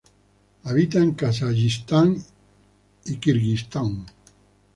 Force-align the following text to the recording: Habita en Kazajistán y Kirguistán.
Habita 0.63 0.97
en 0.97 1.13
Kazajistán 1.13 2.17
y 3.05 3.17
Kirguistán. 3.17 4.07